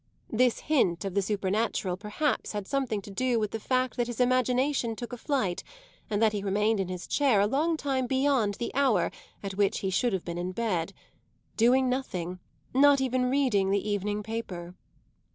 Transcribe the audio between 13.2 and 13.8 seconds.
reading